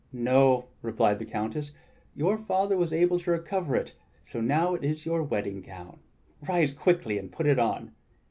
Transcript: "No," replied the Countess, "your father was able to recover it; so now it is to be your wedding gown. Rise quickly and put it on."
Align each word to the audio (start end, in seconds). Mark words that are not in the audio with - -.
"No," 0.11 0.65
replied 0.81 1.19
the 1.19 1.25
Countess, 1.27 1.69
"your 2.15 2.35
father 2.35 2.75
was 2.75 2.91
able 2.91 3.19
to 3.19 3.29
recover 3.29 3.75
it; 3.75 3.93
so 4.23 4.41
now 4.41 4.73
it 4.73 4.83
is 4.83 5.03
to 5.03 5.03
be 5.03 5.09
your 5.13 5.21
wedding 5.21 5.61
gown. 5.61 5.99
Rise 6.49 6.71
quickly 6.71 7.19
and 7.19 7.31
put 7.31 7.45
it 7.45 7.59
on." 7.59 7.91